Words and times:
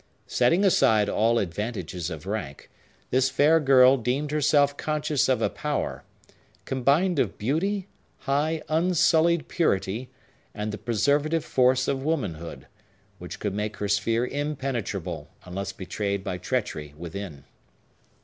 Setting 0.25 0.65
aside 0.65 1.09
all 1.09 1.37
advantages 1.37 2.09
of 2.09 2.25
rank, 2.25 2.71
this 3.11 3.29
fair 3.29 3.59
girl 3.59 3.97
deemed 3.97 4.31
herself 4.31 4.75
conscious 4.75 5.29
of 5.29 5.43
a 5.43 5.49
power—combined 5.51 7.19
of 7.19 7.37
beauty, 7.37 7.87
high, 8.21 8.63
unsullied 8.67 9.47
purity, 9.47 10.09
and 10.55 10.71
the 10.71 10.79
preservative 10.79 11.45
force 11.45 11.87
of 11.87 12.01
womanhood—that 12.01 13.39
could 13.39 13.53
make 13.53 13.77
her 13.77 13.87
sphere 13.87 14.25
impenetrable, 14.25 15.29
unless 15.45 15.71
betrayed 15.71 16.23
by 16.23 16.39
treachery 16.39 16.95
within. 16.97 17.43